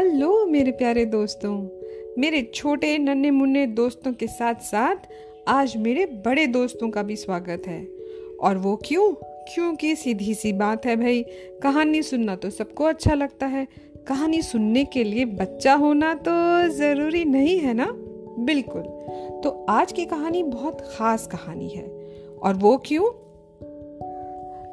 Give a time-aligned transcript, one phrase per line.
[0.00, 1.68] Hello मेरे प्यारे दोस्तों,
[2.18, 4.96] मेरे छोटे नन्हे मुन्ने दोस्तों के साथ साथ
[5.48, 7.88] आज मेरे बड़े दोस्तों का भी स्वागत है।
[8.40, 9.12] और वो क्यों?
[9.22, 11.22] क्योंकि सीधी सी बात है भाई,
[11.62, 13.68] कहानी सुनना तो सबको अच्छा लगता है।
[14.08, 17.92] कहानी सुनने के लिए बच्चा होना तो ज़रूरी नहीं है ना?
[18.38, 18.82] बिल्कुल।
[19.40, 23.10] तो आज की कहानी बहुत ख़ास कहानी है। और वो क्यों?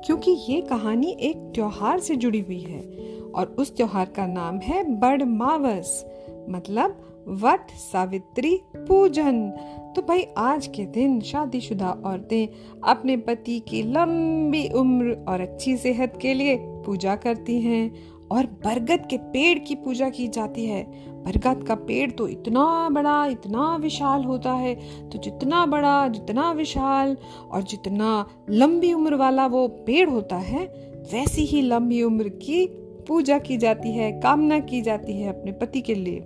[0.02, 4.84] क्योंकि ये कहानी एक त्योहार से जुड़ी हुई है। और उस त्योहार का नाम है
[4.99, 6.05] बड़ मावस
[6.49, 7.04] मतलब
[7.44, 9.49] वट सावित्री पूजन।
[9.95, 12.48] तो भाई, आज के दिन शादीशुदा औरतें
[12.84, 17.91] अपने पति की लंबी उम्र और अच्छी सेहत के लिए पूजा करती हैं
[18.32, 20.84] और बरगद के पेड़ की पूजा की जाती है।
[21.23, 24.76] बरगद का पेड़ तो इतना बड़ा, इतना विशाल होता है
[25.09, 27.18] तो जितना बड़ा, जितना विशाल
[27.52, 30.66] और जितना लंबी उम्र वाला वो पेड़ होता है,
[31.13, 32.66] वैसी ही लंबी उम्र की
[33.07, 36.20] पूजा की जाती है, कामना की जाती है अपने पति के लिए।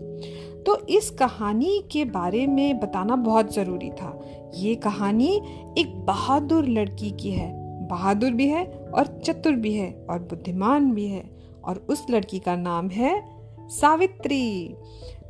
[0.66, 4.22] तो इस कहानी के बारे में बताना बहुत ज़रूरी था।
[4.56, 5.42] ये कहानी
[5.78, 7.52] एक बहादुर लड़की की है।
[7.88, 12.56] बहादुर भी है और चतुर भी है और बुद्धिमान भी है और उस लड़की का
[12.56, 13.24] नाम है
[13.68, 14.76] सावित्री।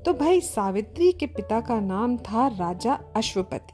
[0.06, 3.73] तो भाई, सावित्री के पिता का नाम था राजा अश्वपति।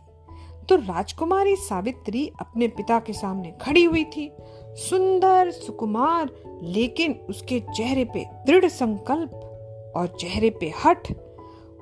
[0.69, 4.31] तो राजकुमारी सावित्री अपने पिता के सामने खड़ी हुई थी
[4.75, 6.29] सुंदर सुकुमार,
[6.63, 11.07] लेकिन उसके चेहरे पे दृढ़ संकल्प और चेहरे पे हट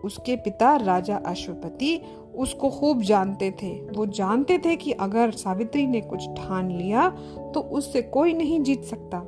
[0.06, 2.00] उसके पिता राजा अश्वपति
[2.36, 7.10] उसको खूब जानते थे। वो जानते थे कि अगर सावित्री ने कुछ ठान लिया
[7.54, 9.24] तो उससे कोई नहीं जीत सकता।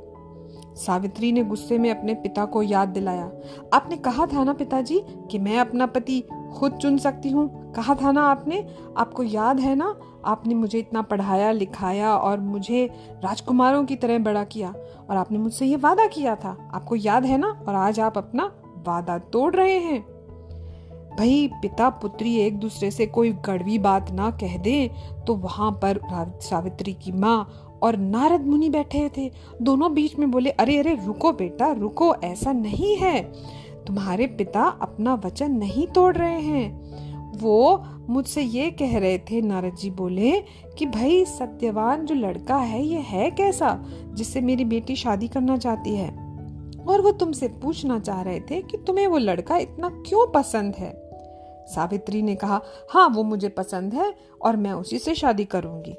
[0.76, 3.32] सावित्री ने गुस्से में अपने पिता को याद दिलाया।
[3.74, 6.22] आपने कहा था ना पिताजी कि मैं अपना पति
[6.58, 7.57] खुद चुन सकती हूँ?
[7.76, 8.66] कहा था ना आपने?
[8.98, 9.96] आपको याद है ना?
[10.26, 12.86] आपने मुझे इतना पढ़ाया, लिखाया और मुझे
[13.24, 14.74] राजकुमारों की तरह बड़ा किया
[15.10, 17.48] और आपने मुझसे ये वादा किया था। आपको याद है ना?
[17.68, 18.52] और आज आप अपना
[18.88, 20.02] वादा तोड़ रहे हैं।
[21.18, 24.92] भाई, पिता पुत्री एक दूसरे से कोई गड़वी बात ना कह दे
[25.28, 26.00] तो वहाँ पर
[26.42, 31.32] सावित्री की माँ और नारद मुनि बैठे थे। दोनों बीच में बोले, अरे अरे, रुको
[31.32, 33.22] बेटा, रुको, ऐसा नहीं है।
[33.88, 37.07] तुम्हारे पिता अपना वचन नहीं तोड़ रहे हैं।
[37.42, 40.44] वो मुझसे ये कह रहे थे नारद जी बोले
[40.78, 45.96] कि भाई, सत्यवान जो लड़का है, ये है कैसा जिससे मेरी बेटी शादी करना चाहती
[45.96, 46.10] है?
[46.90, 51.08] और वो तुमसे पूछना चाह रहे थे कि तुम्हें वो लड़का इतना क्यों पसंद है?
[51.68, 55.96] सावित्री ने कहा हाँ वो मुझे पसंद है और मैं उसी से शादी करूँगी।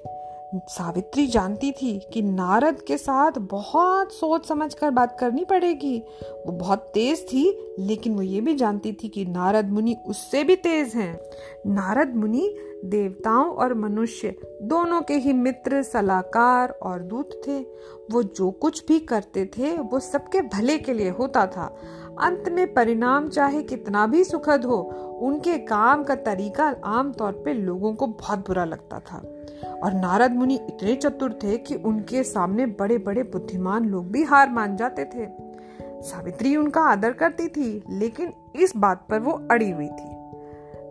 [0.54, 5.98] सावित्री जानती थी कि नारद के साथ बहुत सोच समझ कर बात करनी पड़ेगी।
[6.46, 10.56] वो बहुत तेज थी, लेकिन वो ये भी जानती थी कि नारद मुनि उससे भी
[10.56, 11.20] तेज हैं।
[11.66, 17.60] नारद मुनि देवताओं और मनुष्य दोनों के ही मित्र, सलाहकार और दूत थे।
[18.10, 21.76] वो जो कुछ भी करते थे, वो सबके भले के लिए होता था।
[22.20, 24.76] अंत में परिणाम चाहे कितना भी सुखद हो,
[25.22, 29.16] उनके काम का तरीका आमतौर पे लोगों को बहुत बुरा लगता था।
[29.82, 34.50] और नारद मुनि इतने चतुर थे कि उनके सामने बड़े बड़े बुद्धिमान लोग भी हार
[34.50, 35.48] मान जाते थे।
[36.02, 40.18] सावित्री उनका आदर करती थी, लेकिन इस बात पर वो अड़ी हुई थी।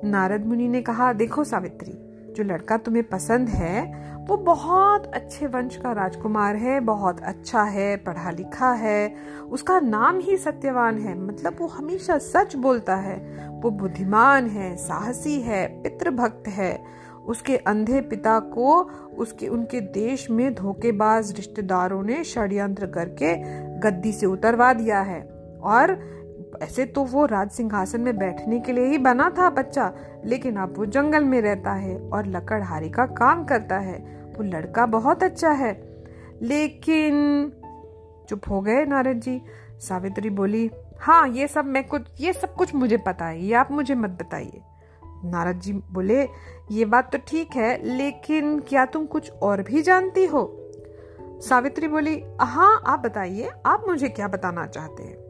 [0.04, 1.94] नारद मुनि ने कहा, देखो सावित्री,
[2.34, 7.98] जो लड़का तुम्हें पसंद है वो बहुत अच्छे वंश का राजकुमार है, बहुत अच्छा है,
[7.98, 9.16] पढ़ा लिखा है।
[9.52, 13.16] उसका नाम ही सत्यवान है मतलब वो हमेशा सच बोलता है।
[13.62, 16.84] वो बुद्धिमान है, साहसी है, पितृभक्त है।
[17.26, 18.82] उसके अंधे पिता को
[19.18, 23.36] उसके, उनके देश में धोखेबाज रिश्तेदारों ने षड्यंत्र करके
[23.80, 25.22] गद्दी से उतरवा दिया है।
[25.62, 25.98] और
[26.64, 29.94] ऐसे तो वो राज सिंहासन में बैठने के लिए ही बना था बच्चा,
[30.26, 34.86] लेकिन अब वो जंगल में रहता है और लकड़हारी का काम करता है। वो लड़का
[34.86, 36.03] बहुत अच्छा है।
[36.42, 37.14] लेकिन,
[38.30, 39.42] चुप हो गए नारद जी।
[39.80, 43.72] सावित्री बोली हाँ ये सब मैं कुछ, ये सब कुछ मुझे पता है, ये आप
[43.72, 44.62] मुझे मत बताइए।
[45.25, 46.28] नारद जी बोले,
[46.72, 50.72] ये बात तो ठीक है, लेकिन क्या तुम कुछ और भी जानती हो?
[51.22, 55.28] सावित्री बोली हाँ आप बताइए, आप मुझे क्या बताना चाहते हैं?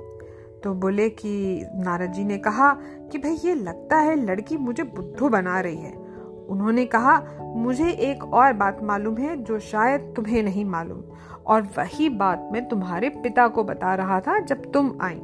[0.63, 5.29] तो बोले कि नारद जी ने कहा कि, भाई, ये लगता है लड़की मुझे बुद्धू
[5.29, 6.06] बना रही है।
[6.49, 7.21] उन्होंने कहा,
[7.55, 11.01] मुझे एक और बात मालूम है जो शायद तुम्हें नहीं मालूम,
[11.45, 15.19] और वही बात मैं तुम्हारे पिता को बता रहा था जब तुम आई।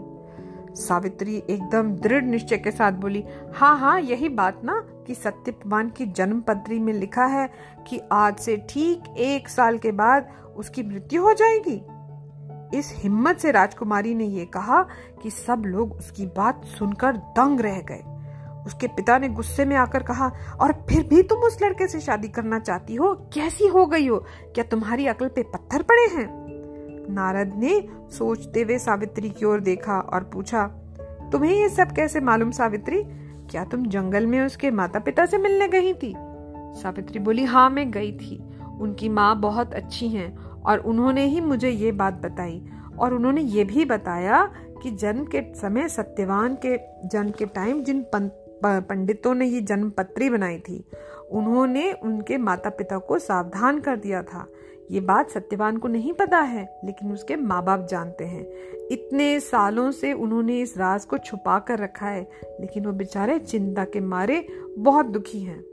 [0.75, 3.23] सावित्री एकदम दृढ़ निश्चय के साथ बोली
[3.55, 7.49] हाँ हाँ यही बात ना, कि सत्यवान की जन्म पत्री में लिखा है
[7.87, 11.81] कि आज से ठीक एक साल के बाद उसकी मृत्यु हो जाएगी।
[12.77, 14.81] इस हिम्मत से राजकुमारी ने यह कहा
[15.23, 18.03] कि सब लोग उसकी बात सुनकर दंग रह गए।
[18.65, 20.31] उसके पिता ने गुस्से में आकर कहा,
[20.62, 23.13] और फिर भी तुम उस लड़के से शादी करना चाहती हो?
[23.33, 24.25] कैसी हो गई हो?
[24.56, 26.44] क्या तुम्हारी अकल पे पत्थर पड़े हैं?
[27.10, 30.68] नारद ने सोचते हुए सावित्री की ओर देखा और पूछा,
[31.31, 33.04] तुम्हें ये सब कैसे मालूम सावित्री?
[33.51, 36.13] क्या तुम जंगल में उसके माता पिता से मिलने गई थी?
[36.81, 38.44] सावित्री बोली हाँ मैं गई थी।
[38.80, 42.66] उनकी माँ बहुत अच्छी हैं और उन्होंने ही मुझे ये बात बताई।
[43.00, 44.51] और उन्होंने ये भी बताया
[44.83, 46.77] कि जन्म के समय सत्यवान के,
[47.07, 48.01] जन्म के टाइम जिन
[48.65, 50.83] पंडितों ने ये जन्म पत्री बनाई थी।
[51.31, 54.48] उन्होंने उनके माता पिता को सावधान कर दिया था।
[54.92, 58.44] ये बात सत्यवान को नहीं पता है, लेकिन उसके माँ बाप जानते हैं।
[58.92, 62.27] इतने सालों से उन्होंने इस राज को छुपा कर रखा है,
[62.62, 65.63] लेकिन वो बेचारे चिंता के मारे बहुत दुखी हैं।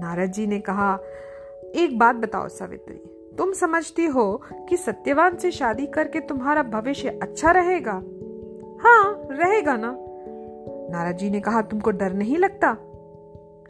[0.00, 0.98] नारद जी ने कहा,
[1.74, 2.96] एक बात बताओ सावित्री,
[3.38, 8.02] तुम समझती हो कि सत्यवान से शादी करके तुम्हारा भविष्य अच्छा रहेगा?
[8.80, 9.96] हाँ रहेगा ना।
[10.90, 12.76] नारद जी ने कहा, तुमको डर नहीं लगता?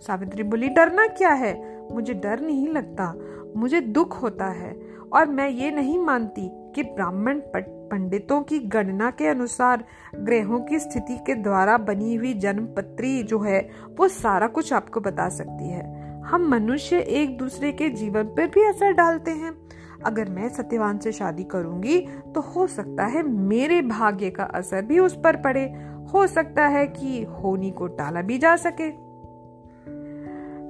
[0.00, 1.78] सावित्री बोली, डरना क्या है?
[1.92, 3.14] मुझे डर नहीं लगता।
[3.56, 9.26] मुझे दुख होता है। और मैं ये नहीं मानती कि ब्राह्मण पंडितों की गणना के
[9.26, 9.84] अनुसार
[10.14, 15.00] ग्रहों की स्थिति के द्वारा बनी हुई जन्म पत्री जो है, वो सारा कुछ आपको
[15.00, 19.68] बता सकती है। हम मनुष्य एक दूसरे के जीवन पर भी असर डालते हैं।
[20.04, 22.00] अगर मैं सत्यवान से शादी करूँगी
[22.34, 26.86] तो हो सकता है मेरे भाग्य का असर भी उस पर पड़े। हो सकता है
[26.86, 29.08] कि होनी को टाला भी जा सके।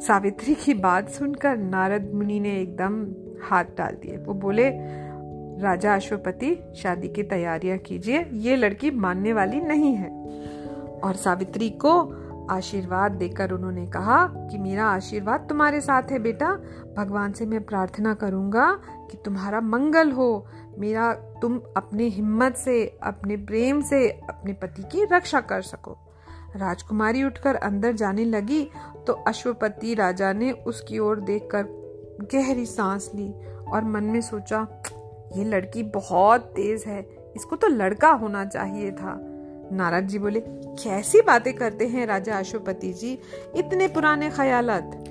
[0.00, 3.06] सावित्री की बात सुनकर नारद मुनि ने एकदम
[3.42, 4.70] हाथ डाल दिए। वो बोले,
[5.62, 10.10] राजा अश्वपति, शादी की तैयारियाँ कीजिए, ये लड़की मानने वाली नहीं है।
[11.04, 16.60] और सावित्री को आशीर्वाद देकर उन्होंने कहा कि, मेरा आशीर्वाद तुम्हारे साथ है बेटा।
[16.96, 18.78] भगवान से मैं प्रार्थना करूँगा
[19.10, 20.46] कि तुम्हारा मंगल हो।
[20.78, 25.96] मेरा तुम अपने हिम्मत से, अपने प्रेम से, अपने पति की रक्षा कर सको।
[26.56, 28.64] राजकुमारी उठकर अंदर जाने लगी
[29.06, 31.66] तो अश्वपति राजा ने उसकी ओर देखकर
[32.32, 33.30] गहरी सांस ली
[33.68, 34.66] और मन में सोचा,
[35.36, 37.00] ये लड़की बहुत तेज है,
[37.36, 39.18] इसको तो लड़का होना चाहिए था।
[39.72, 43.18] नारद जी बोले, कैसी बातें करते हैं राजा अशोपति जी,
[43.56, 45.04] इतने पुराने ख्यालात।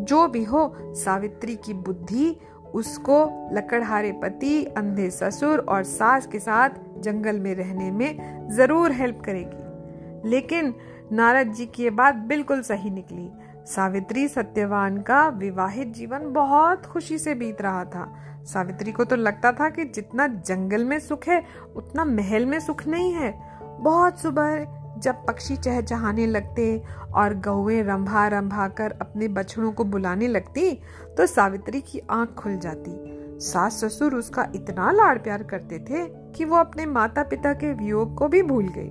[0.00, 2.36] जो भी हो, सावित्री की बुद्धि
[2.76, 9.22] उसको लकड़हारे पति, अंधे ससुर और सास के साथ जंगल में रहने में ज़रूर हेल्प
[9.24, 10.74] करेगी। लेकिन
[11.12, 13.28] नारद जी की ये बात बिल्कुल सही निकली।
[13.66, 18.12] सावित्री सत्यवान का विवाहित जीवन बहुत खुशी से बीत रहा था।
[18.44, 21.42] सावित्री को तो लगता था कि जितना जंगल में सुख है,
[21.76, 23.34] उतना महल में सुख नहीं है।
[23.80, 24.64] बहुत सुबह
[24.98, 26.82] जब पक्षी चहचहाने लगते
[27.14, 30.72] और गौएँ रंभा रंभा कर अपने बछड़ों को बुलाने लगती
[31.16, 36.44] तो सावित्री की आँख खुल जाती। सास ससुर उसका इतना लाड़ प्यार करते थे कि
[36.44, 38.90] वो अपने माता पिता के वियोग को भी भूल गई।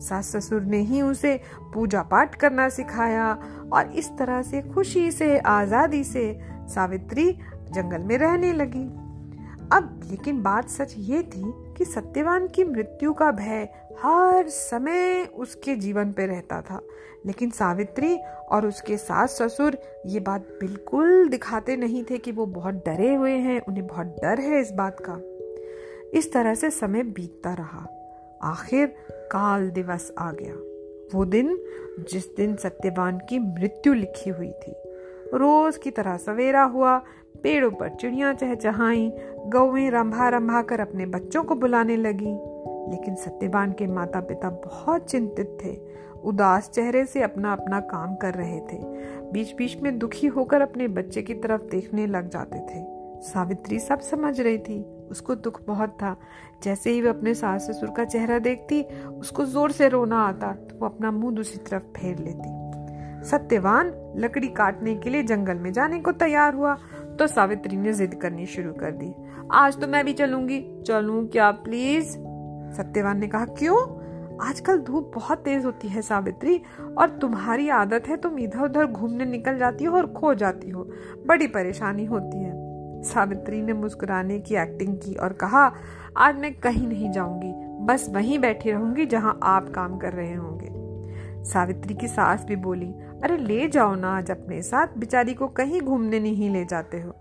[0.00, 1.40] सास ससुर ने ही उसे
[1.74, 3.32] पूजा पाठ करना सिखाया
[3.72, 6.38] और इस तरह से खुशी से, आज़ादी से
[6.68, 7.30] सावित्री
[7.72, 8.84] जंगल में रहने लगी।
[9.72, 13.68] अब लेकिन बात सच ये थी कि सत्यवान की मृत्यु का भय
[14.02, 16.80] हर समय उसके जीवन पे रहता था।
[17.26, 18.18] लेकिन सावित्री
[18.48, 23.32] और उसके सास ससुर ये बात बिल्कुल दिखाते नहीं थे कि वो बहुत डरे हुए
[23.32, 25.20] हैं, उन्हें बहुत डर है इस बात का।
[26.18, 27.88] इस तरह से समय बीतता रहा।
[28.42, 30.54] आखिर काल दिवस आ गया।
[31.14, 31.58] वो दिन
[32.12, 34.72] जिस दिन सत्यवान की मृत्यु लिखी हुई थी।
[35.34, 37.02] रोज की तरह सवेरा हुआ
[37.42, 39.12] पेड़ों पर चिड़िया चहचहाई
[39.46, 42.38] गौएँ रंभा रंभा कर अपने बच्चों को बुलाने लगी।
[42.90, 45.76] लेकिन सत्यवान के माता पिता बहुत चिंतित थे,
[46.24, 48.78] उदास चेहरे से अपना अपना काम कर रहे थे।
[49.32, 52.84] बीच बीच में दुखी होकर अपने बच्चे की तरफ़ देखने लग जाते थे।
[53.22, 56.16] सावित्री सब समझ रही थी, उसको दुख बहुत था।
[56.62, 58.82] जैसे ही वो अपने सास ससुर का चेहरा देखती,
[59.20, 62.54] उसको ज़ोर से रोना आता तो वो अपना मुँह दूसरी तरफ़ फेर लेती।
[63.26, 66.76] सत्यवान लकड़ी काटने के लिए जंगल में जाने को तैयार हुआ।
[67.16, 69.14] तो सावित्री ने जिद करनी शुरू कर दी।
[69.52, 72.10] आज तो मैं भी चलूँगी। चलूँ क्या प्लीज़
[72.76, 74.06] सत्यवान ने कहा, क्यों?
[74.48, 76.62] आजकल धूप बहुत तेज होती है सावित्री,
[76.98, 80.90] और तुम्हारी आदत है तुम इधर उधर घूमने निकल जाती हो और खो जाती हो।
[81.26, 82.52] बड़ी परेशानी होती है।
[83.02, 85.72] सावित्री ने मुस्कुराने की एक्टिंग की और कहा,
[86.16, 87.52] आज मैं कहीं नहीं जाऊँगी।
[87.86, 90.75] बस वहीं बैठी रहूँगी जहाँ आप काम कर रहे होंगे।
[91.52, 92.92] सावित्री की सास भी बोली,
[93.24, 97.16] अरे ले जाओ ना आज अपने साथ, बिचारी को कहीं घूमने नहीं ले जाते हो।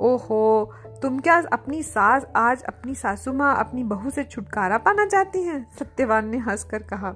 [0.00, 5.42] ओहो, तुम क्या अपनी सास, आज अपनी सासू माँ, अपनी बहू से छुटकारा पाना चाहती
[5.42, 5.66] हैं?
[5.78, 7.14] सत्यवान ने हंसकर कहा।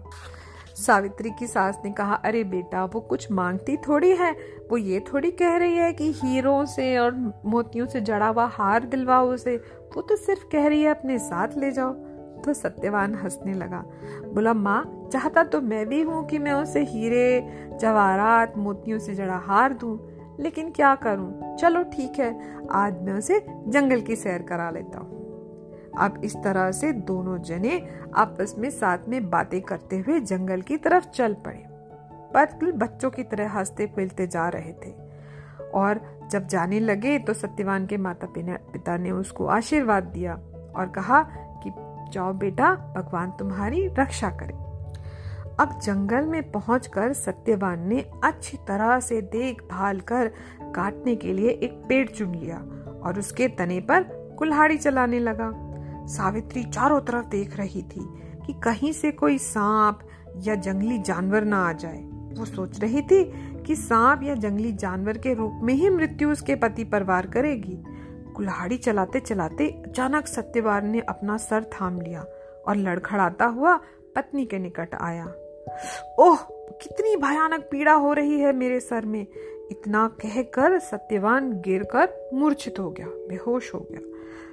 [0.75, 4.33] सावित्री की सास ने कहा, अरे बेटा, वो कुछ मांगती थोड़ी है।
[4.71, 8.85] वो ये थोड़ी कह रही है कि हीरो से और मोतियों से जड़ा हुआ हार
[8.85, 9.57] दिलवाओ उसे।
[9.97, 11.92] वो तो सिर्फ़ कह रही है, अपने साथ ले जाओ।
[12.38, 13.85] तो सत्यवान हंसने लगा।
[14.35, 17.48] बोला, माँ चाहता तो मैं भी हूँ कि मैं उसे हीरे,
[17.80, 21.56] जवाहरात, मोतियों से जड़ा हार दूँ, लेकिन क्या करूँ?
[21.56, 25.18] चलो ठीक है, आज मैं उसे जंगल की सैर करा लेता हूँ।
[25.98, 30.76] अब इस तरह से दोनों जने आपस में साथ में बातें करते हुए जंगल की
[30.76, 31.64] तरफ़ चल पड़े।
[32.36, 34.94] बिल्कुल बच्चों की तरह हँसते खेलते जा रहे थे।
[35.74, 40.34] और जब जाने लगे तो सत्यवान के माता पिता ने उसको आशीर्वाद दिया
[40.76, 41.22] और कहा
[41.66, 41.70] कि,
[42.12, 44.67] जाओ बेटा, भगवान तुम्हारी रक्षा करे।
[45.60, 50.26] अब जंगल में पहुंचकर सत्यवान ने अच्छी तरह से देखभाल कर
[50.62, 52.58] काटने के लिए एक पेड़ चुन लिया
[53.02, 54.02] और उसके तने पर
[54.38, 55.50] कुल्हाड़ी चलाने लगा।
[56.06, 58.04] सावित्री चारों तरफ़ देख रही थी
[58.46, 59.98] कि कहीं से कोई सांप
[60.36, 61.98] या जंगली जानवर ना आ जाए।
[62.38, 63.24] वो सोच रही थी
[63.62, 67.84] कि सांप या जंगली जानवर के रूप में ही मृत्यु उसके पति पर वार करेगी।
[68.36, 72.20] कुल्हाड़ी चलाते चलाते अचानक सत्यवान ने अपना सर थाम लिया
[72.68, 73.76] और लड़खड़ाता हुआ
[74.16, 75.26] पत्नी के निकट आया।
[76.18, 76.37] ओह,
[76.82, 79.26] कितनी भयानक पीड़ा हो रही है मेरे सर में।
[79.70, 84.00] इतना कहकर सत्यवान गिरकर मूर्छित हो गया, बेहोश हो गया।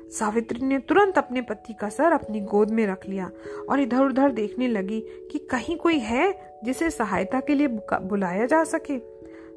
[0.10, 3.30] सावित्री ने तुरंत अपने पति का सर अपनी गोद में रख लिया
[3.70, 5.00] और इधर उधर देखने लगी
[5.32, 6.32] कि कहीं कोई है
[6.64, 8.98] जिसे सहायता के लिए बुलाया जा सके।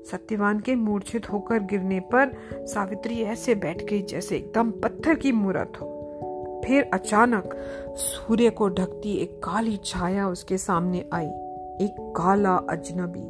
[0.04, 2.32] सत्यवान के मूर्छित होकर गिरने पर
[2.66, 5.94] सावित्री ऐसे बैठ गई जैसे एकदम पत्थर की मूर्त हो।
[6.66, 7.54] फिर अचानक
[7.96, 11.30] सूर्य को ढकती एक काली छाया उसके सामने आई।
[11.80, 13.22] एक काला अजनबी,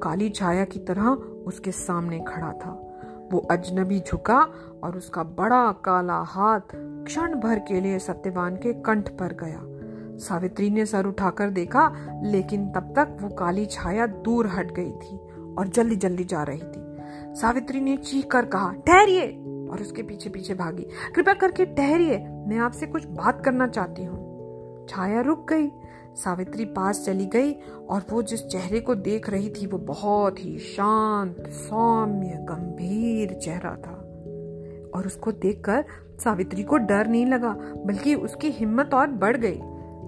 [0.00, 1.08] काली छाया की तरह
[1.46, 2.86] उसके सामने खड़ा था।
[3.32, 4.38] वो अजनबी झुका
[4.84, 9.60] और उसका बड़ा काला हाथ क्षण भर के लिए सत्यवान के कंठ पर गया।
[10.18, 11.92] सावित्री ने सर उठाकर देखा,
[12.24, 15.18] लेकिन तब तक वो काली छाया दूर हट गई थी
[15.58, 16.96] और जल्दी जल्दी जा रही थी।
[17.34, 19.26] सावित्री ने चीख कर कहा, ठहरिए!
[19.70, 24.29] और उसके पीछे पीछे भागी। कृपया करके ठहरिए, मैं आपसे कुछ बात करना चाहती हूँ।
[24.90, 25.70] छाया रुक गई।
[26.14, 27.52] सावित्री पास चली गई
[27.88, 33.70] और वो जिस चेहरे को देख रही थी, वो बहुत ही शांत, सौम्य, गंभीर चेहरा
[33.70, 33.96] था।
[34.94, 35.84] और उसको देखकर
[36.24, 37.56] सावित्री को डर नहीं लगा,
[37.86, 39.60] बल्कि उसकी हिम्मत और बढ़ गई।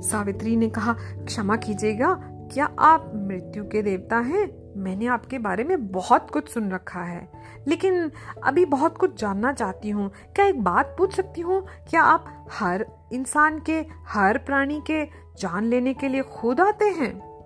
[0.09, 0.93] सावित्री ने कहा,
[1.25, 2.15] क्षमा कीजिएगा,
[2.53, 4.62] क्या आप मृत्यु के देवता हैं?
[4.77, 7.29] मैंने आपके बारे में बहुत कुछ सुन रखा है।
[7.69, 8.11] लेकिन
[8.45, 11.67] अभी बहुत कुछ जानना चाहती हूँ। क्या एक बात पूछ सकती हूँ?
[11.91, 15.05] क्या आप हर इंसान के, हर प्राणी के
[15.39, 17.45] जान लेने के लिए खुद आते हैं?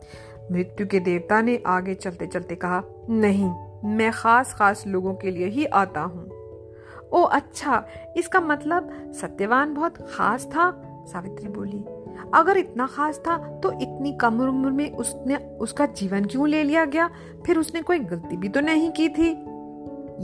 [0.53, 3.51] मृत्यु के देवता ने आगे चलते चलते कहा, नहीं,
[3.85, 6.29] मैं खास खास लोगों के लिए ही आता हूँ।
[7.13, 10.83] ओ अच्छा इसका मतलब सत्यवान बहुत खास था?
[11.09, 11.85] सावित्री बोली
[12.35, 16.85] अगर इतना खास था तो इतनी कम उम्र में उसने उसका जीवन क्यों ले लिया
[16.85, 17.09] गया?
[17.47, 19.31] फिर उसने कोई गलती भी तो नहीं की थी?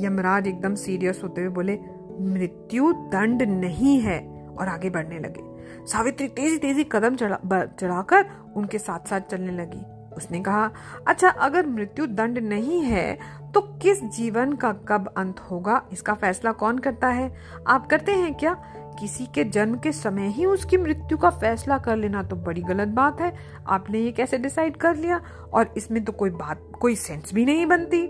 [0.04, 1.78] यमराज एकदम सीरियस होते हुए बोले,
[2.20, 4.20] मृत्यु दंड नहीं है।
[4.52, 9.84] और आगे बढ़ने लगे। सावित्री तेज़ी तेज़ी कदम चढ़ा चढ़ाकर उनके साथ साथ चलने लगी।
[10.16, 10.70] उसने कहा
[11.06, 13.18] अच्छा अगर मृत्यु दंड नहीं है
[13.54, 15.82] तो किस जीवन का कब अंत होगा?
[15.92, 17.32] इसका फैसला कौन करता है?
[17.66, 18.52] आप करते हैं क्या?
[19.00, 22.88] किसी के जन्म के समय ही उसकी मृत्यु का फैसला कर लेना तो बड़ी गलत
[22.88, 23.32] बात है।
[23.66, 25.20] आपने ये कैसे डिसाइड कर लिया?
[25.52, 28.02] और इसमें तो कोई बात, कोई सेंस भी नहीं बनती।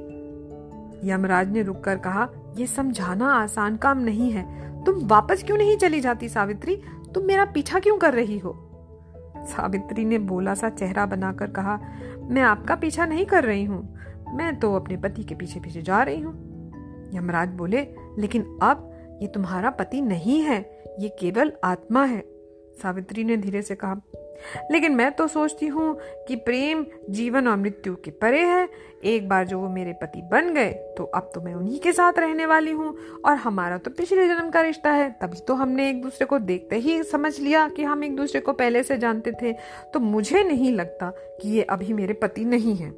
[1.11, 6.01] यमराज ने रुककर कहा यह समझाना आसान काम नहीं है। तुम वापस क्यों नहीं चली
[6.01, 6.77] जाती सावित्री?
[7.15, 8.55] तुम मेरा पीछा क्यों कर रही हो?
[9.47, 11.79] सावित्री ने बोला सा चेहरा बनाकर कहा,
[12.23, 13.99] मैं आपका पीछा नहीं कर रही हूँ।
[14.35, 18.89] मैं तो अपने पति के पीछे पीछे जा रही हूँ। यमराज बोले, लेकिन अब
[19.23, 20.59] ये तुम्हारा पति नहीं है,
[21.01, 22.23] ये केवल आत्मा है,
[22.75, 24.01] सावित्री ने धीरे से कहा।
[24.71, 25.95] लेकिन मैं तो सोचती हूँ
[26.29, 28.69] कि प्रेम, जीवन और मृत्यु के परे है,
[29.05, 32.19] एक बार जो वो मेरे पति बन गए तो अब तो मैं उन्हीं के साथ
[32.19, 36.03] रहने वाली हूँ, और हमारा तो पिछले जन्म का रिश्ता है, तभी तो हमने एक
[36.03, 39.53] दूसरे को देखते ही समझ लिया कि हम एक दूसरे को पहले से जानते थे
[39.93, 42.93] तो मुझे नहीं लगता कि ये अभी मेरे पति नहीं है।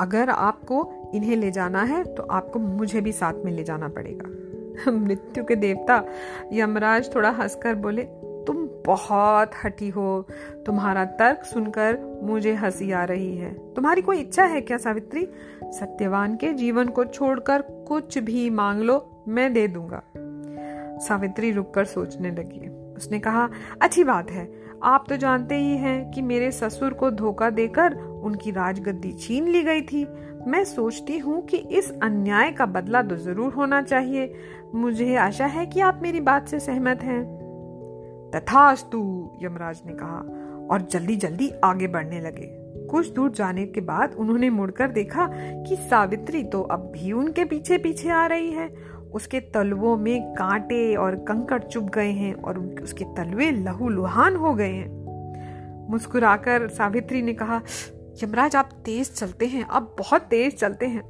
[0.00, 4.30] अगर आपको इन्हें ले जाना है तो आपको मुझे भी साथ में ले जाना पड़ेगा।
[4.88, 6.04] मृत्यु के देवता
[6.52, 8.02] यमराज थोड़ा हंसकर बोले,
[8.46, 10.26] तुम बहुत हठी हो।
[10.66, 15.28] तुम्हारा तर्क सुनकर मुझे हँसी आ रही है। तुम्हारी कोई इच्छा है क्या सावित्री?
[15.64, 20.02] सत्यवान के जीवन को छोड़कर कुछ भी मांग लो, मैं दे दूँगा
[20.98, 23.48] सावित्री रुककर सोचने लगी। उसने कहा,
[23.82, 28.50] अच्छी बात है। आप तो जानते ही हैं कि मेरे ससुर को धोखा देकर उनकी
[28.50, 30.04] राजगद्दी छीन ली गई थी।
[30.48, 34.32] मैं सोचती हूँ कि इस अन्याय का बदला तो ज़रूर होना चाहिए।
[34.74, 37.22] मुझे आशा है कि आप मेरी बात से सहमत हैं।
[38.34, 39.00] तथास्तु,
[39.42, 40.18] यमराज ने कहा,
[40.70, 42.46] और जल्दी जल्दी आगे बढ़ने लगे।
[42.86, 47.78] कुछ दूर जाने के बाद उन्होंने मुड़कर देखा कि सावित्री तो अब भी उनके पीछे
[47.78, 48.68] पीछे आ रही है।
[49.14, 54.54] उसके तलवों में कांटे और कंकड़ चुभ गए हैं और उसके तलवे लहू लुहान हो
[54.54, 57.60] गए हैं। मुस्कुराकर सावित्री ने कहा,
[58.22, 61.02] यमराज, आप तेज चलते हैं, अब बहुत तेज चलते हैं।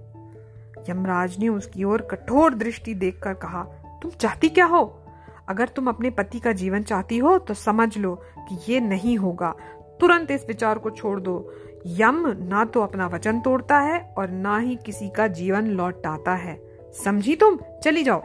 [0.91, 3.63] यमराज ने उसकी ओर कठोर दृष्टि देखकर कहा,
[4.03, 5.03] तुम चाहती क्या हो?
[5.49, 9.55] अगर तुम अपने पति का जीवन चाहती हो तो समझ लो कि ये नहीं होगा।
[10.01, 11.53] तुरंत इस विचार को छोड़ दो।
[11.87, 16.61] यम ना तो अपना वचन तोड़ता है और ना ही किसी का जीवन लौटाता है।
[17.05, 17.59] समझी तुम?
[17.83, 18.23] चली जाओ।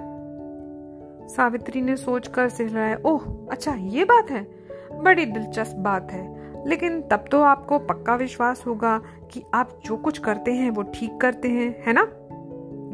[1.27, 4.47] सावित्री ने सोचकर सिहराया ओह अच्छा ये बात है।
[5.01, 9.01] बड़ी दिलचस्प बात है। लेकिन तब तो आपको पक्का विश्वास होगा
[9.33, 12.01] कि आप जो कुछ करते हैं, वो ठीक करते हैं, है ना?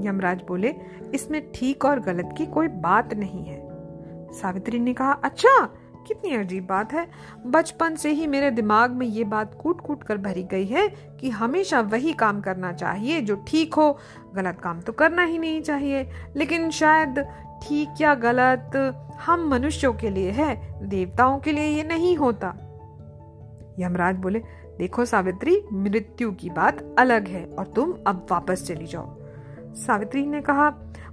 [0.10, 0.76] यमराज बोले,
[1.14, 3.68] इसमें ठीक और गलत की कोई बात नहीं है।
[4.34, 5.70] सावित्री ने कहा अच्छा
[6.08, 7.06] कितनी अजीब बात है।
[7.46, 10.88] बचपन से ही मेरे दिमाग में ये बात कूट कूट कर भरी गई है
[11.20, 13.98] कि हमेशा वही काम करना चाहिए जो ठीक हो।
[14.36, 17.20] गलत काम तो करना ही नहीं चाहिए, लेकिन शायद
[17.64, 18.76] ठीक या गलत
[19.26, 20.56] हम मनुष्यों के लिए है,
[20.90, 22.56] देवताओं के लिए ये नहीं होता।
[23.80, 24.44] यमराज बोले
[24.80, 29.18] देखो सावित्री, मृत्यु की बात अलग है और तुम अब वापस चली जाओ।
[29.60, 30.70] सावित्री ने कहा,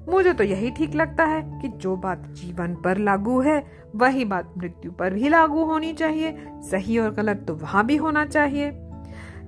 [0.09, 4.55] मुझे तो यही ठीक लगता है कि जो बात जीवन पर लागू है, वही बात
[4.59, 8.69] मृत्यु पर भी लागू होनी चाहिए। सही और गलत तो वहाँ भी होना चाहिए।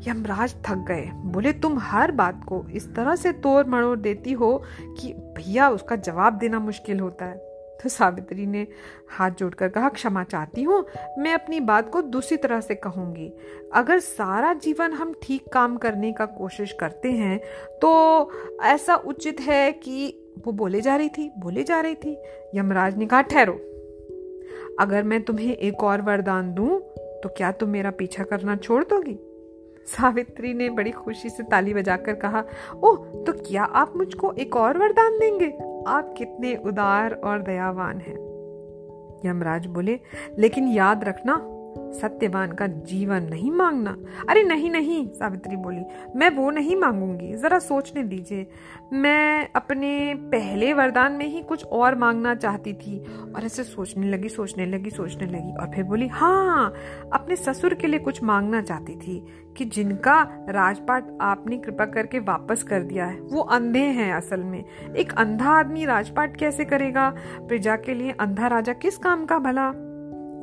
[0.09, 4.63] यमराज थक गए। बोले, तुम हर बात को इस तरह से तोड़ मड़ोड़ देती हो
[5.01, 7.48] कि भैया उसका जवाब देना मुश्किल होता है।
[7.81, 8.67] तो सावित्री ने
[9.11, 10.85] हाथ जोड़कर कहा, क्षमा चाहती हूँ,
[11.19, 13.33] मैं अपनी बात को दूसरी तरह से कहूँगी।
[13.75, 17.39] अगर सारा जीवन हम ठीक काम करने का कोशिश करते हैं
[17.83, 18.31] तो
[18.65, 20.09] ऐसा उचित है कि
[20.47, 22.17] वो बोले जा रही थी, बोले जा रही थी।
[22.55, 23.53] यमराज ने कहा, ठहरो।
[24.81, 26.79] अगर मैं तुम्हें एक और वरदान दूँ
[27.23, 29.19] तो क्या तुम मेरा पीछा करना छोड़ दोगी?
[29.87, 32.45] सावित्री ने बड़ी खुशी से ताली बजाकर कहा,
[32.75, 35.47] ओह तो क्या आप मुझको एक और वरदान देंगे?
[35.89, 38.17] आप कितने उदार और दयावान हैं।
[39.25, 40.01] यमराज बोले
[40.39, 41.37] लेकिन याद रखना
[41.93, 43.97] सत्यवान का जीवन नहीं मांगना।
[44.29, 45.83] अरे नहीं नहीं, सावित्री बोली,
[46.17, 48.47] मैं वो नहीं मांगूँगी। जरा सोचने दीजिए।
[48.93, 52.99] मैं अपने पहले वरदान में ही कुछ और मांगना चाहती थी
[53.37, 56.75] और ऐसे सोचने लगी सोचने लगी सोचने लगी और फिर बोली हाँ
[57.13, 62.63] अपने ससुर के लिए कुछ मांगना चाहती थी कि जिनका राजपाट आपने कृपा करके वापस
[62.63, 64.65] कर दिया है। वो अंधे हैं असल में।
[64.97, 67.15] एक अंधा आदमी राजपाट कैसे करेगा?
[67.39, 69.73] प्रजा के लिए अंधा राजा किस काम का भला?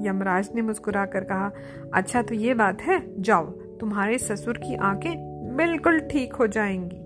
[0.01, 1.51] यमराज ने मुस्कुरा कर कहा
[1.93, 3.45] अच्छा तो ये बात है, जाओ,
[3.79, 5.13] तुम्हारे ससुर की आँखें
[5.55, 7.01] बिल्कुल ठीक हो जाएँगी।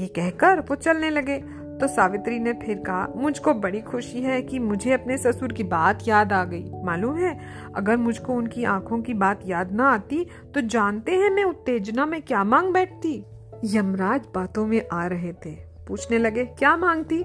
[0.00, 1.42] ये कहकर वो चलने लगे।
[1.80, 5.98] तो सावित्री ने फिर कहा, मुझको बड़ी खुशी है कि मुझे अपने ससुर की बात
[6.08, 7.38] याद आ गई। मालूम है,
[7.76, 12.22] अगर मुझको उनकी आँखों की बात याद ना आती तो जानते हैं मैं उत्तेजना में
[12.22, 13.24] क्या मांग बैठती?
[13.64, 15.50] यमराज बातों में आ रहे थे।
[15.88, 17.24] पूछने लगे, क्या मांगती?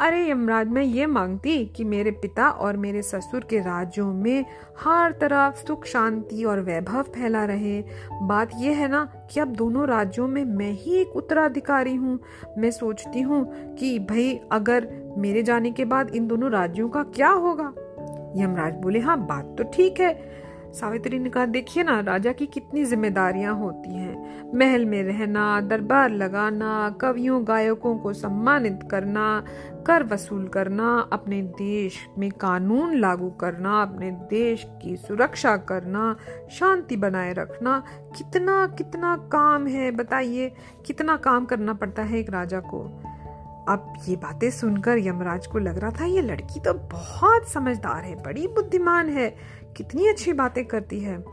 [0.00, 4.44] अरे यमराज, मैं ये मांगती कि मेरे पिता और मेरे ससुर के राज्यों में
[4.80, 7.84] हर तरफ़ सुख, शांति और वैभव फैला रहे।
[8.22, 12.20] बात यह है ना कि अब दोनों राज्यों में मैं ही एक उत्तराधिकारी हूँ।
[12.58, 17.28] मैं सोचती हूँ कि भाई, अगर मेरे जाने के बाद इन दोनों राज्यों का क्या
[17.28, 17.72] होगा?
[18.36, 22.84] यमराज बोले हाँ बात तो ठीक है। सावित्री ने कहा, देखिए ना, राजा की कितनी
[22.84, 29.44] जिम्मेदारियाँ होती हैं। महल में रहना, दरबार लगाना, कवियों, गायकों को सम्मानित करना,
[29.86, 36.16] कर वसूल करना, अपने देश में कानून लागू करना, अपने देश की सुरक्षा करना,
[36.50, 40.52] शांति बनाए रखना। कितना कितना काम है, बताइए,
[40.86, 43.02] कितना काम करना पड़ता है एक राजा को?
[43.68, 48.14] अब ये बातें सुनकर यमराज को लग रहा था, ये लड़की तो बहुत समझदार है,
[48.14, 49.36] बड़ी बुद्धिमान है,
[49.76, 51.24] कितनी अच्छी बातें करती है।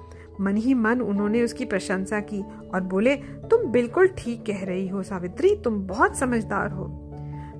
[0.42, 2.42] मन ही मन उन्होंने उसकी प्रशंसा की
[2.74, 7.03] और बोले, तुम बिल्कुल ठीक कह रही हो, सावित्री, तुम बहुत समझदार हो।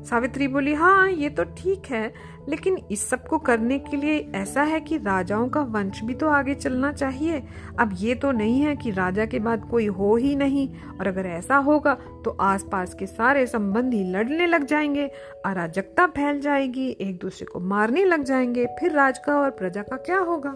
[0.04, 2.12] सावित्री बोली हाँ ये तो ठीक है,
[2.50, 6.56] लेकिन इस सबको करने के लिए ऐसा है कि राजाओं का वंश भी तो आगे
[6.56, 7.42] चलना चाहिए।
[7.80, 10.68] अब ये तो नहीं है कि राजा के बाद कोई हो ही नहीं,
[11.00, 11.94] और अगर ऐसा होगा
[12.26, 15.08] तो आसपास के सारे संबंधी लड़ने लग जाएँगे,
[15.46, 19.98] अराजकता फैल जाएगी, एक दूसरे को मारने लग जाएँगे, फिर राज का और प्रजा का
[19.98, 20.56] क्या होगा?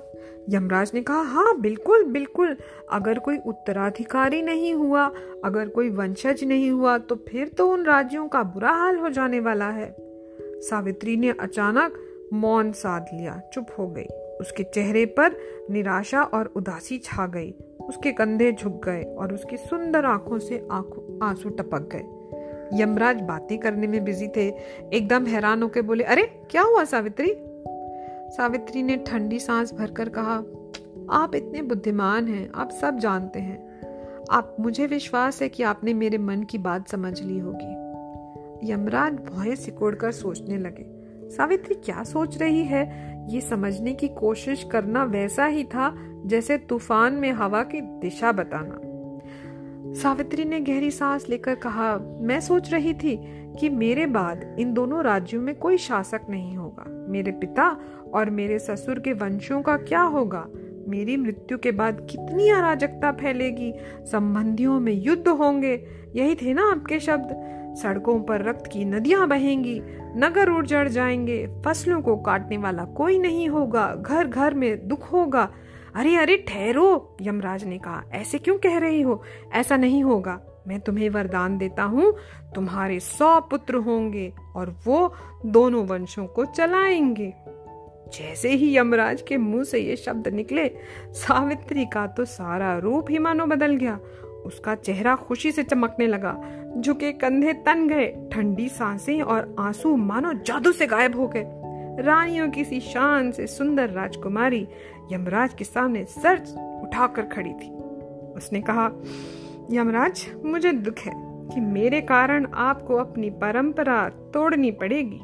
[0.50, 2.58] यमराज ने कहा हाँ बिल्कुल बिल्कुल।
[2.92, 5.12] अगर कोई उत्तराधिकारी नहीं हुआ,
[5.46, 9.40] अगर कोई वंशज नहीं हुआ तो फिर तो उन राज्यों का बुरा हाल हो जाने
[9.40, 9.96] वाला है।
[10.42, 11.94] सावित्री ने अचानक
[12.34, 14.06] मौन साध लिया, चुप हो गई।
[14.42, 15.36] उसके चेहरे पर
[15.72, 17.56] निराशा और उदासी छा गई।
[17.90, 20.68] उसके कंधे झुक गए और उसकी सुंदर आँखों से
[21.22, 22.06] आँसू टपक गए।
[22.82, 24.48] यमराज बातें करने में बिज़ी थे।
[24.94, 27.36] एकदम हैरान होकर बोले, अरे, क्या हुआ सावित्री?
[28.30, 30.44] सावित्री ने ठंडी सांस भरकर कहा,
[31.12, 33.68] आप इतने बुद्धिमान हैं, आप सब जानते हैं।
[34.32, 39.56] आप, मुझे विश्वास है कि आपने मेरे मन की बात समझ ली होगी। यमराज भौए
[39.56, 40.86] सिकोड़कर सोचने लगे,
[41.30, 43.08] सावित्री, क्या सोच रही है?
[43.30, 48.87] ये समझने की कोशिश करना वैसा ही था जैसे तूफ़ान में हवा की दिशा बताना।
[50.04, 53.20] सावित्री ने गहरी सांस लेकर कहा, मैं सोच रही थी
[53.60, 57.78] कि मेरे बाद इन दोनों राज्यों में कोई शासक नहीं होगा। मेरे पिता
[58.14, 60.48] और मेरे ससुर के वंशों का क्या होगा?
[60.88, 63.74] मेरी मृत्यु के बाद कितनी अराजकता फैलेगी?
[64.06, 67.58] संबंधियों में युद्ध होंगे। यही थे ना आपके शब्द?
[67.84, 69.82] सड़कों पर रक्त की नदियाँ बहेंगी,
[70.16, 75.52] नगर उजड़ जाएँगे, फ़सलों को काटने वाला कोई नहीं होगा घर घर में दुख होगा।
[75.98, 79.24] अरे अरे, ठहरो, यमराज ने कहा। ऐसे क्यों कह रही हो?
[79.54, 82.18] ऐसा नहीं होगा। मैं तुम्हें वरदान देता हूँ,
[82.56, 85.14] तुम्हारे सौ पुत्र होंगे और वो
[85.46, 87.34] दोनों वंशों को चलाएँगे।
[88.14, 90.72] जैसे ही यमराज के मुँह से ये शब्द निकले,
[91.14, 94.00] सावित्री का तो सारा रूप ही मानो बदल गया।
[94.46, 96.44] उसका चेहरा खुशी से चमकने लगा।
[96.78, 101.67] झुके कंधे तन गए, ठंडी साँसें और आँसू मानो जादू से गायब हो गए।
[102.00, 104.68] रानियों की सी शान से सुंदर राजकुमारी
[105.12, 106.38] यमराज के सामने सर
[106.84, 107.70] उठाकर खड़ी थी।
[108.36, 108.92] उसने कहा,
[109.72, 111.14] यमराज, मुझे दुख है
[111.56, 115.22] कि मेरे कारण आपको अपनी परंपरा तोड़नी पड़ेगी।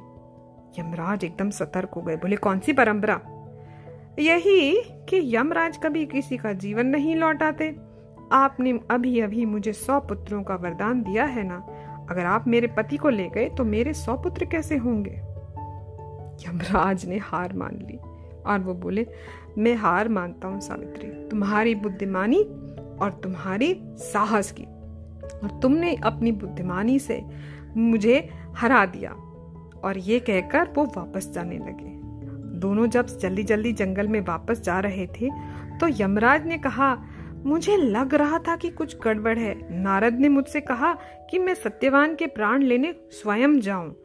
[0.80, 3.22] यमराज एकदम सतर्क हो गए, बोले, कौन सी परंपरा?
[4.20, 7.76] यही कि यमराज कभी किसी का जीवन नहीं लौटाते।
[8.32, 11.56] आपने अभी अभी मुझे सौ पुत्रों का वरदान दिया है ना?
[12.10, 15.33] अगर आप मेरे पति को ले गए तो मेरे सौ पुत्र कैसे होंगे?
[16.42, 17.98] यमराज ने हार मान ली
[18.44, 19.06] और वो बोले,
[19.58, 22.42] मैं हार मानता हूँ सावित्री। तुम्हारी बुद्धिमानी
[23.02, 27.22] और तुम्हारी साहस की। और तुमने अपनी बुद्धिमानी से
[27.78, 29.12] मुझे हरा दिया।
[29.80, 31.92] और ये कहकर वो वापस जाने लगे।
[32.60, 35.30] दोनों जब जल्दी जल्दी जंगल में वापस जा रहे थे
[35.80, 36.96] तो यमराज ने कहा,
[37.46, 40.94] मुझे लग रहा था कि कुछ गड़बड़ है। नारद ने मुझसे कहा
[41.30, 43.96] कि मैं सत्यवान के प्राण लेने स्वयं जाऊँ।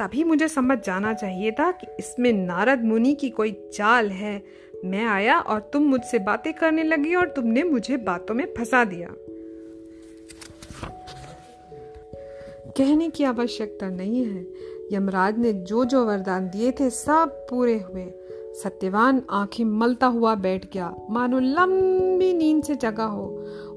[0.00, 4.42] तभी मुझे समझ जाना चाहिए था कि इसमें नारद मुनि की कोई चाल है।
[4.84, 9.08] मैं आया और तुम मुझसे बातें करने लगी और तुमने मुझे बातों में फंसा दिया।
[12.76, 14.46] कहने की आवश्यकता नहीं है।
[14.92, 18.12] यमराज ने जो जो वरदान दिए थे सब पूरे हुए।
[18.62, 23.26] सत्यवान आँखें मलता हुआ बैठ गया। मानो लंबी नींद से जगा हो।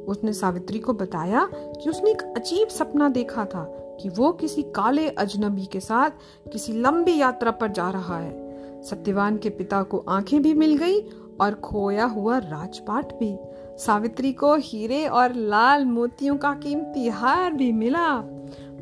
[0.08, 5.10] उसने सावित्री को बताया कि उसने एक अजीब सपना देखा था। कि वो किसी काले
[5.10, 6.10] अजनबी के साथ
[6.54, 8.44] किसी लंबी यात्रा पर जा रहा है।
[8.84, 11.00] सत्यवान के पिता को आँखें भी मिल गई
[11.42, 13.40] और खोया हुआ राजपाट भी।
[13.78, 18.18] सावित्री को हीरे और लाल मोतियों का कीमती हार भी मिला।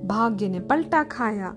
[0.05, 1.55] भाग्य ने पलटा खाया।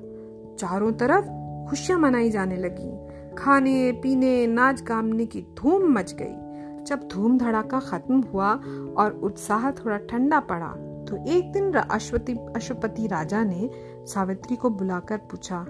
[0.59, 1.25] चारों तरफ़
[1.71, 6.45] खुशियाँ मनाई जाने लगी। खाने, पीने, नाच गामने की धूम मच गई।
[6.85, 8.55] जब धूम धड़ाका खत्म हुआ
[8.97, 13.71] और उत्साह थोड़ा ठंडा पड़ा तो एक दिन अश्वती अशुपति राजा ने
[14.07, 15.65] सावित्री को बुलाकर पूछा,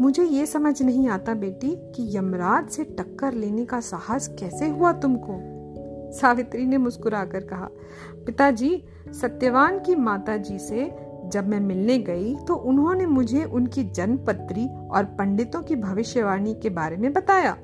[0.00, 4.92] मुझे ये समझ नहीं आता बेटी कि यमराज से टक्कर लेने का साहस कैसे हुआ
[4.92, 5.38] तुमको?
[6.12, 7.68] सावित्री ने मुस्कुराकर कहा,
[8.26, 8.82] पिताजी,
[9.20, 10.90] सत्यवान की माता जी से
[11.26, 16.96] जब मैं मिलने गई तो उन्होंने मुझे उनकी जन्मपत्री और पंडितों की भविष्यवाणी के बारे
[16.96, 17.56] में बताया।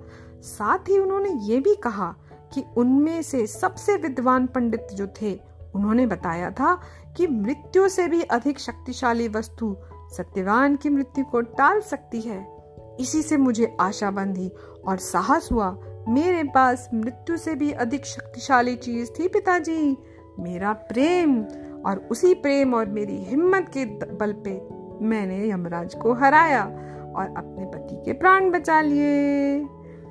[0.42, 2.14] साथ ही उन्होंने ये भी कहा
[2.54, 5.32] कि उनमें से सबसे विद्वान पंडित जो थे
[5.74, 6.80] उन्होंने बताया था
[7.16, 9.76] कि मृत्यु से भी अधिक शक्तिशाली वस्तु
[10.16, 12.46] सत्यवान की मृत्यु को टाल सकती है।
[13.00, 14.50] इसी से मुझे आशा बंधी
[14.86, 19.96] और साहस हुआ, मेरे पास मृत्यु से भी अधिक शक्तिशाली चीज़ थी पिताजी,
[20.38, 21.42] मेरा प्रेम
[21.86, 23.84] और उसी प्रेम और मेरी हिम्मत के
[24.14, 24.68] बल पे
[25.04, 26.64] मैंने यमराज को हराया
[27.16, 29.64] और अपने पति के प्राण बचा लिए।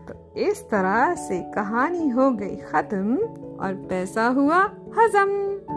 [0.08, 3.18] तो इस तरह से कहानी हो गई खत्म
[3.60, 5.73] और पैसा हुआ। 开心。